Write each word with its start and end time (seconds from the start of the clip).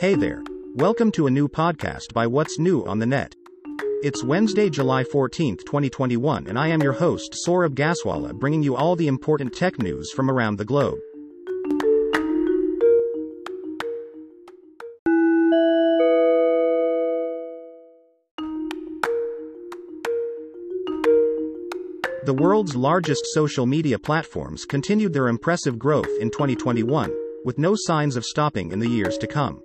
Hey 0.00 0.14
there. 0.14 0.42
Welcome 0.76 1.12
to 1.12 1.26
a 1.26 1.30
new 1.30 1.46
podcast 1.46 2.14
by 2.14 2.26
What's 2.26 2.58
New 2.58 2.86
on 2.86 3.00
the 3.00 3.04
Net. 3.04 3.34
It's 4.02 4.24
Wednesday, 4.24 4.70
July 4.70 5.04
14th, 5.04 5.58
2021, 5.66 6.46
and 6.46 6.58
I 6.58 6.68
am 6.68 6.80
your 6.80 6.94
host, 6.94 7.36
Saurabh 7.46 7.74
Gaswala, 7.74 8.32
bringing 8.32 8.62
you 8.62 8.74
all 8.74 8.96
the 8.96 9.08
important 9.08 9.52
tech 9.52 9.78
news 9.78 10.10
from 10.10 10.30
around 10.30 10.56
the 10.56 10.64
globe. 10.64 10.98
The 22.24 22.38
world's 22.38 22.74
largest 22.74 23.26
social 23.34 23.66
media 23.66 23.98
platforms 23.98 24.64
continued 24.64 25.12
their 25.12 25.28
impressive 25.28 25.78
growth 25.78 26.08
in 26.22 26.30
2021, 26.30 27.14
with 27.44 27.58
no 27.58 27.74
signs 27.76 28.16
of 28.16 28.24
stopping 28.24 28.72
in 28.72 28.78
the 28.78 28.88
years 28.88 29.18
to 29.18 29.26
come. 29.26 29.60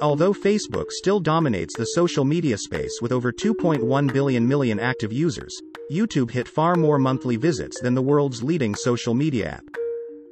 Although 0.00 0.32
Facebook 0.32 0.90
still 0.90 1.20
dominates 1.20 1.76
the 1.76 1.84
social 1.84 2.24
media 2.24 2.56
space 2.56 3.00
with 3.02 3.12
over 3.12 3.30
2.1 3.30 4.12
billion 4.12 4.48
million 4.48 4.80
active 4.80 5.12
users, 5.12 5.60
YouTube 5.92 6.30
hit 6.30 6.48
far 6.48 6.74
more 6.74 6.98
monthly 6.98 7.36
visits 7.36 7.80
than 7.80 7.94
the 7.94 8.00
world's 8.00 8.42
leading 8.42 8.74
social 8.74 9.12
media 9.12 9.50
app. 9.50 9.64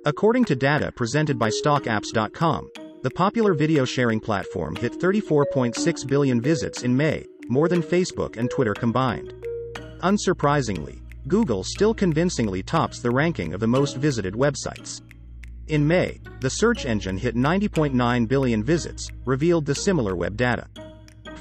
According 0.06 0.46
to 0.46 0.56
data 0.56 0.91
presented 0.92 1.38
by 1.38 1.50
StockApps.com, 1.50 2.70
the 3.02 3.10
popular 3.10 3.52
video 3.52 3.84
sharing 3.84 4.20
platform 4.20 4.74
hit 4.74 4.92
34.6 4.98 6.06
billion 6.06 6.41
visits 6.41 6.82
in 6.82 6.96
May, 6.96 7.27
more 7.48 7.69
than 7.69 7.82
Facebook 7.82 8.38
and 8.38 8.50
Twitter 8.50 8.74
combined. 8.74 9.34
Unsurprisingly, 10.00 11.00
Google 11.27 11.62
still 11.62 11.92
convincingly 11.92 12.62
tops 12.62 13.00
the 13.00 13.10
ranking 13.10 13.52
of 13.52 13.60
the 13.60 13.66
most 13.66 13.98
visited 13.98 14.32
websites. 14.32 15.02
In 15.68 15.86
May, 15.86 16.18
the 16.40 16.48
search 16.48 16.86
engine 16.86 17.19
hit 17.19 17.36
90.9 17.36 18.27
billion 18.27 18.64
visits, 18.64 19.11
revealed 19.27 19.66
the 19.66 19.75
SimilarWeb 19.75 20.34
data. 20.34 20.66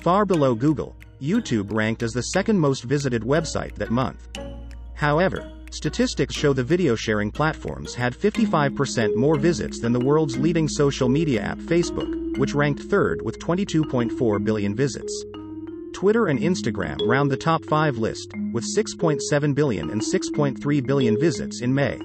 Far 0.01 0.25
below 0.25 0.53
Google, 0.53 0.97
YouTube 1.21 1.71
ranked 1.71 2.03
as 2.03 2.11
the 2.11 2.23
second 2.23 2.59
most 2.59 2.83
visited 2.83 3.21
website 3.21 3.75
that 3.75 3.89
month. 3.89 4.27
However, 4.95 5.49
statistics 5.71 6.35
show 6.35 6.51
the 6.51 6.63
video 6.63 6.93
sharing 6.93 7.31
platforms 7.31 7.95
had 7.95 8.13
55% 8.13 9.15
more 9.15 9.37
visits 9.39 9.79
than 9.79 9.93
the 9.93 10.05
world's 10.05 10.37
leading 10.37 10.67
social 10.67 11.07
media 11.07 11.41
app 11.41 11.59
Facebook, 11.59 12.37
which 12.37 12.53
ranked 12.53 12.83
third 12.83 13.21
with 13.21 13.39
22.4 13.39 14.43
billion 14.43 14.75
visits. 14.75 15.23
Twitter 15.93 16.27
and 16.27 16.39
Instagram 16.39 16.97
round 17.07 17.31
the 17.31 17.37
top 17.37 17.63
5 17.63 17.97
list, 17.97 18.33
with 18.51 18.65
6.7 18.75 19.55
billion 19.55 19.89
and 19.89 20.01
6.3 20.01 20.85
billion 20.85 21.17
visits 21.17 21.61
in 21.61 21.73
May. 21.73 21.97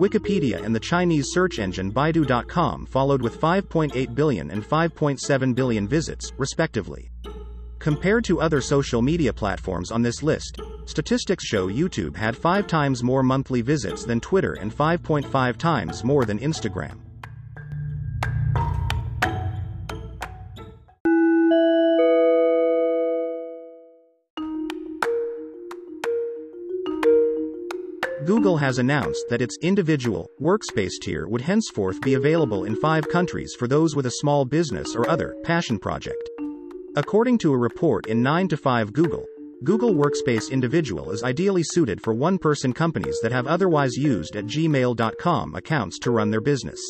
Wikipedia 0.00 0.64
and 0.64 0.74
the 0.74 0.80
Chinese 0.80 1.28
search 1.28 1.58
engine 1.58 1.92
Baidu.com 1.92 2.86
followed 2.86 3.20
with 3.20 3.38
5.8 3.38 4.14
billion 4.14 4.50
and 4.50 4.64
5.7 4.64 5.54
billion 5.54 5.86
visits, 5.86 6.32
respectively. 6.38 7.10
Compared 7.78 8.24
to 8.24 8.40
other 8.40 8.62
social 8.62 9.02
media 9.02 9.32
platforms 9.32 9.90
on 9.90 10.00
this 10.00 10.22
list, 10.22 10.58
statistics 10.86 11.44
show 11.44 11.68
YouTube 11.68 12.16
had 12.16 12.34
5 12.34 12.66
times 12.66 13.02
more 13.02 13.22
monthly 13.22 13.60
visits 13.60 14.04
than 14.04 14.20
Twitter 14.20 14.54
and 14.54 14.74
5.5 14.74 15.56
times 15.58 16.02
more 16.02 16.24
than 16.24 16.38
Instagram. 16.38 17.09
Google 28.26 28.58
has 28.58 28.78
announced 28.78 29.24
that 29.30 29.40
its 29.40 29.56
individual 29.62 30.30
workspace 30.38 30.92
tier 31.00 31.26
would 31.26 31.40
henceforth 31.40 32.02
be 32.02 32.14
available 32.14 32.64
in 32.64 32.76
five 32.76 33.08
countries 33.08 33.54
for 33.58 33.66
those 33.66 33.96
with 33.96 34.04
a 34.04 34.18
small 34.20 34.44
business 34.44 34.94
or 34.94 35.08
other 35.08 35.34
passion 35.42 35.78
project. 35.78 36.28
According 36.96 37.38
to 37.38 37.54
a 37.54 37.58
report 37.58 38.08
in 38.08 38.22
9to5Google, 38.22 39.24
Google 39.64 39.94
Workspace 39.94 40.50
Individual 40.50 41.12
is 41.12 41.22
ideally 41.22 41.62
suited 41.62 42.00
for 42.02 42.12
one 42.12 42.36
person 42.36 42.74
companies 42.74 43.18
that 43.22 43.32
have 43.32 43.46
otherwise 43.46 43.96
used 43.96 44.36
at 44.36 44.44
gmail.com 44.44 45.54
accounts 45.54 45.98
to 46.00 46.10
run 46.10 46.30
their 46.30 46.42
business. 46.42 46.80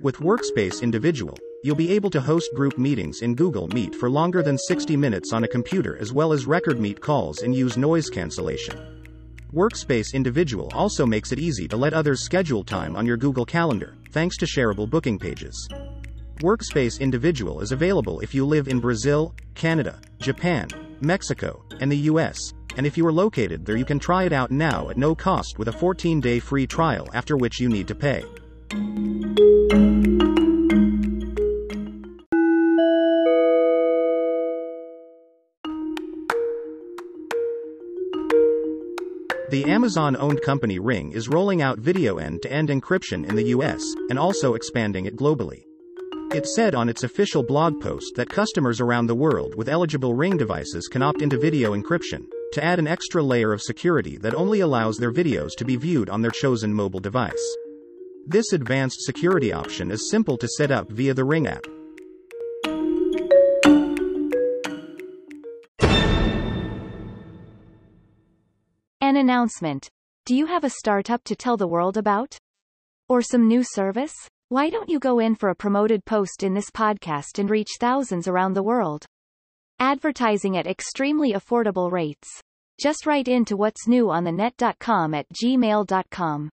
With 0.00 0.18
Workspace 0.18 0.82
Individual, 0.82 1.36
you'll 1.64 1.74
be 1.74 1.90
able 1.90 2.10
to 2.10 2.20
host 2.20 2.50
group 2.54 2.78
meetings 2.78 3.22
in 3.22 3.34
Google 3.34 3.66
Meet 3.68 3.96
for 3.96 4.08
longer 4.08 4.42
than 4.42 4.58
60 4.58 4.96
minutes 4.96 5.32
on 5.32 5.42
a 5.42 5.48
computer 5.48 5.96
as 5.98 6.12
well 6.12 6.32
as 6.32 6.46
record 6.46 6.78
meet 6.78 7.00
calls 7.00 7.42
and 7.42 7.56
use 7.56 7.76
noise 7.76 8.08
cancellation. 8.08 9.03
Workspace 9.54 10.14
Individual 10.14 10.68
also 10.74 11.06
makes 11.06 11.30
it 11.30 11.38
easy 11.38 11.68
to 11.68 11.76
let 11.76 11.94
others 11.94 12.24
schedule 12.24 12.64
time 12.64 12.96
on 12.96 13.06
your 13.06 13.16
Google 13.16 13.46
Calendar, 13.46 13.94
thanks 14.10 14.36
to 14.38 14.46
shareable 14.46 14.90
booking 14.90 15.16
pages. 15.16 15.68
Workspace 16.40 16.98
Individual 16.98 17.60
is 17.60 17.70
available 17.70 18.18
if 18.18 18.34
you 18.34 18.44
live 18.44 18.66
in 18.66 18.80
Brazil, 18.80 19.32
Canada, 19.54 20.00
Japan, 20.18 20.66
Mexico, 21.00 21.64
and 21.78 21.90
the 21.90 22.08
US, 22.10 22.52
and 22.76 22.84
if 22.84 22.98
you 22.98 23.06
are 23.06 23.12
located 23.12 23.64
there 23.64 23.76
you 23.76 23.84
can 23.84 24.00
try 24.00 24.24
it 24.24 24.32
out 24.32 24.50
now 24.50 24.90
at 24.90 24.98
no 24.98 25.14
cost 25.14 25.56
with 25.56 25.68
a 25.68 25.72
14-day 25.72 26.40
free 26.40 26.66
trial 26.66 27.08
after 27.14 27.36
which 27.36 27.60
you 27.60 27.68
need 27.68 27.86
to 27.86 27.94
pay. 27.94 28.24
The 39.54 39.66
Amazon 39.66 40.16
owned 40.16 40.42
company 40.42 40.80
Ring 40.80 41.12
is 41.12 41.28
rolling 41.28 41.62
out 41.62 41.78
video 41.78 42.16
end 42.16 42.42
to 42.42 42.52
end 42.52 42.70
encryption 42.70 43.24
in 43.24 43.36
the 43.36 43.50
US, 43.50 43.84
and 44.10 44.18
also 44.18 44.54
expanding 44.54 45.06
it 45.06 45.14
globally. 45.14 45.62
It 46.32 46.44
said 46.44 46.74
on 46.74 46.88
its 46.88 47.04
official 47.04 47.44
blog 47.44 47.80
post 47.80 48.16
that 48.16 48.28
customers 48.28 48.80
around 48.80 49.06
the 49.06 49.14
world 49.14 49.54
with 49.54 49.68
eligible 49.68 50.12
Ring 50.12 50.36
devices 50.36 50.88
can 50.88 51.02
opt 51.02 51.22
into 51.22 51.38
video 51.38 51.72
encryption, 51.72 52.24
to 52.54 52.64
add 52.64 52.80
an 52.80 52.88
extra 52.88 53.22
layer 53.22 53.52
of 53.52 53.62
security 53.62 54.18
that 54.18 54.34
only 54.34 54.58
allows 54.58 54.96
their 54.96 55.12
videos 55.12 55.52
to 55.58 55.64
be 55.64 55.76
viewed 55.76 56.10
on 56.10 56.20
their 56.20 56.32
chosen 56.32 56.74
mobile 56.74 56.98
device. 56.98 57.56
This 58.26 58.52
advanced 58.52 59.02
security 59.02 59.52
option 59.52 59.92
is 59.92 60.10
simple 60.10 60.36
to 60.38 60.48
set 60.48 60.72
up 60.72 60.90
via 60.90 61.14
the 61.14 61.22
Ring 61.22 61.46
app. 61.46 61.64
An 69.04 69.18
announcement. 69.18 69.86
Do 70.24 70.34
you 70.34 70.46
have 70.46 70.64
a 70.64 70.70
startup 70.70 71.22
to 71.24 71.36
tell 71.36 71.58
the 71.58 71.68
world 71.68 71.98
about? 71.98 72.38
Or 73.06 73.20
some 73.20 73.46
new 73.46 73.62
service? 73.62 74.14
Why 74.48 74.70
don't 74.70 74.88
you 74.88 74.98
go 74.98 75.18
in 75.18 75.34
for 75.34 75.50
a 75.50 75.54
promoted 75.54 76.06
post 76.06 76.42
in 76.42 76.54
this 76.54 76.70
podcast 76.70 77.38
and 77.38 77.50
reach 77.50 77.68
thousands 77.78 78.26
around 78.26 78.54
the 78.54 78.62
world? 78.62 79.04
Advertising 79.78 80.56
at 80.56 80.66
extremely 80.66 81.34
affordable 81.34 81.92
rates. 81.92 82.40
Just 82.80 83.04
write 83.04 83.28
in 83.28 83.44
to 83.44 83.58
what's 83.58 83.86
new 83.86 84.10
on 84.10 84.24
the 84.24 84.32
net.com 84.32 85.12
at 85.12 85.26
gmail.com. 85.34 86.48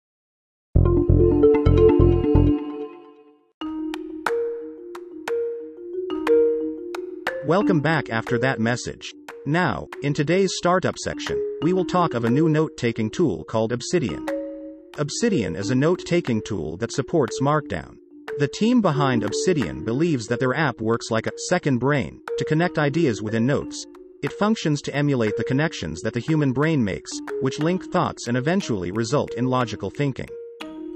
Welcome 7.47 7.79
back 7.79 8.09
after 8.09 8.38
that 8.39 8.59
message. 8.59 9.13
Now, 9.45 9.88
in 10.03 10.13
today's 10.13 10.51
startup 10.57 10.97
section, 10.97 11.41
we 11.61 11.73
will 11.73 11.85
talk 11.85 12.16
of 12.16 12.25
a 12.25 12.29
new 12.29 12.49
note-taking 12.49 13.11
tool 13.11 13.44
called 13.44 13.72
Obsidian. 13.72 14.25
Obsidian 14.97 15.55
is 15.55 15.69
a 15.69 15.75
note-taking 15.75 16.41
tool 16.41 16.75
that 16.77 16.91
supports 16.91 17.39
Markdown. 17.39 17.97
The 18.39 18.47
team 18.47 18.81
behind 18.81 19.23
Obsidian 19.23 19.83
believes 19.83 20.25
that 20.27 20.39
their 20.39 20.55
app 20.55 20.81
works 20.81 21.11
like 21.11 21.27
a 21.27 21.38
second 21.50 21.77
brain 21.77 22.19
to 22.39 22.45
connect 22.45 22.79
ideas 22.79 23.21
within 23.21 23.45
notes. 23.45 23.85
It 24.23 24.33
functions 24.33 24.81
to 24.83 24.95
emulate 24.95 25.38
the 25.38 25.44
connections 25.44 26.01
that 26.01 26.13
the 26.13 26.19
human 26.19 26.51
brain 26.51 26.83
makes, 26.83 27.11
which 27.41 27.59
link 27.59 27.91
thoughts 27.91 28.27
and 28.27 28.38
eventually 28.38 28.91
result 28.91 29.35
in 29.35 29.45
logical 29.45 29.91
thinking. 29.91 30.29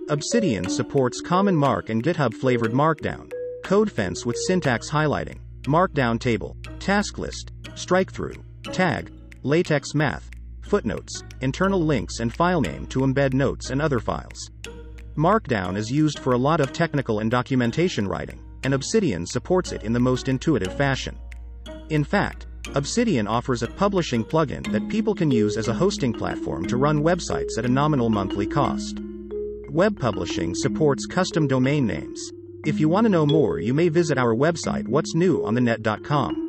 Obsidian 0.09 0.67
supports 0.67 1.21
CommonMark 1.21 1.89
and 1.89 2.03
GitHub 2.03 2.33
flavored 2.33 2.71
Markdown, 2.71 3.31
CodeFence 3.63 4.25
with 4.25 4.37
syntax 4.47 4.89
highlighting, 4.89 5.39
Markdown 5.63 6.19
table, 6.19 6.57
task 6.79 7.19
list, 7.19 7.51
strike 7.75 8.11
through, 8.11 8.43
tag, 8.71 9.11
LaTeX 9.43 9.93
math, 9.93 10.29
footnotes, 10.65 11.23
internal 11.41 11.79
links 11.79 12.19
and 12.19 12.33
file 12.33 12.61
name 12.61 12.85
to 12.87 12.99
embed 12.99 13.33
notes 13.33 13.69
and 13.69 13.81
other 13.81 13.99
files. 13.99 14.51
Markdown 15.15 15.77
is 15.77 15.91
used 15.91 16.19
for 16.19 16.33
a 16.33 16.37
lot 16.37 16.59
of 16.59 16.73
technical 16.73 17.19
and 17.19 17.31
documentation 17.31 18.07
writing, 18.07 18.39
and 18.63 18.73
Obsidian 18.73 19.25
supports 19.25 19.71
it 19.71 19.83
in 19.83 19.93
the 19.93 19.99
most 19.99 20.27
intuitive 20.27 20.75
fashion. 20.75 21.17
In 21.89 22.03
fact, 22.03 22.47
Obsidian 22.73 23.27
offers 23.27 23.63
a 23.63 23.67
publishing 23.67 24.23
plugin 24.25 24.69
that 24.71 24.89
people 24.89 25.13
can 25.13 25.31
use 25.31 25.55
as 25.55 25.67
a 25.67 25.73
hosting 25.73 26.11
platform 26.11 26.65
to 26.65 26.77
run 26.77 27.03
websites 27.03 27.57
at 27.57 27.65
a 27.65 27.71
nominal 27.71 28.09
monthly 28.09 28.47
cost. 28.47 28.99
Web 29.69 29.99
publishing 29.99 30.55
supports 30.55 31.05
custom 31.05 31.47
domain 31.47 31.85
names. 31.85 32.31
If 32.65 32.79
you 32.79 32.89
want 32.89 33.05
to 33.05 33.09
know 33.09 33.25
more, 33.25 33.59
you 33.59 33.73
may 33.73 33.89
visit 33.89 34.17
our 34.17 34.33
website 34.33 34.87
what's 34.87 35.13
new 35.13 35.45
on 35.45 35.53
the 35.53 35.61
net.com. 35.61 36.41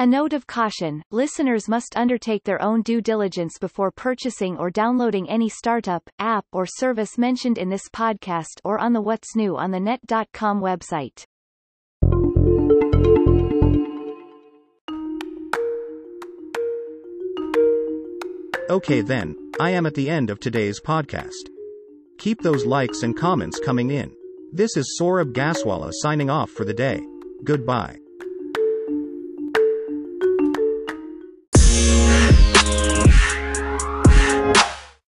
A 0.00 0.06
note 0.06 0.32
of 0.32 0.46
caution, 0.46 1.02
listeners 1.10 1.68
must 1.68 1.94
undertake 1.94 2.44
their 2.44 2.62
own 2.62 2.80
due 2.80 3.02
diligence 3.02 3.58
before 3.60 3.90
purchasing 3.90 4.56
or 4.56 4.70
downloading 4.70 5.28
any 5.28 5.50
startup, 5.50 6.08
app 6.18 6.46
or 6.52 6.64
service 6.64 7.18
mentioned 7.18 7.58
in 7.58 7.68
this 7.68 7.86
podcast 7.90 8.62
or 8.64 8.78
on 8.78 8.94
the 8.94 9.02
What's 9.02 9.36
New 9.36 9.58
on 9.58 9.72
the 9.72 9.78
Net.com 9.78 10.62
website. 10.62 11.26
Okay 18.70 19.02
then, 19.02 19.36
I 19.60 19.68
am 19.72 19.84
at 19.84 19.94
the 19.94 20.08
end 20.08 20.30
of 20.30 20.40
today's 20.40 20.80
podcast. 20.80 21.50
Keep 22.16 22.40
those 22.40 22.64
likes 22.64 23.02
and 23.02 23.14
comments 23.14 23.60
coming 23.62 23.90
in. 23.90 24.16
This 24.50 24.78
is 24.78 24.98
Saurabh 24.98 25.34
Gaswala 25.34 25.90
signing 25.92 26.30
off 26.30 26.48
for 26.48 26.64
the 26.64 26.72
day. 26.72 27.02
Goodbye. 27.44 27.98